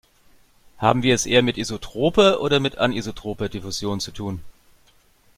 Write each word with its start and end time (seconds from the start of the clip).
Haben 0.79 1.03
wir 1.03 1.13
es 1.13 1.27
eher 1.27 1.43
mit 1.43 1.59
isotroper 1.59 2.41
oder 2.41 2.59
mit 2.59 2.79
anisotroper 2.79 3.49
Diffusion 3.49 3.99
zu 3.99 4.09
tun? 4.09 4.43